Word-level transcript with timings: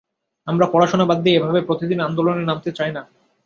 আমরা 0.47 0.65
পড়াশোনা 0.73 1.05
বাদ 1.05 1.19
দিয়ে 1.23 1.37
এভাবে 1.39 1.59
প্রতিদিন 1.61 1.99
আন্দোলনে 2.01 2.43
নামতে 2.45 2.69
চাই 2.77 2.91
না। 2.91 3.01